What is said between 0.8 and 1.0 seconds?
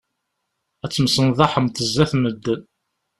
Ad